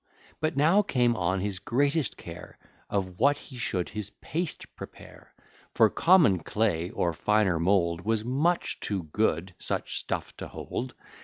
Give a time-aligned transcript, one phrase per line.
[0.39, 2.57] But now came on his greatest care,
[2.89, 5.31] Of what he should his paste prepare;
[5.75, 10.95] For common clay or finer mould Was much too good, such stuff to hold.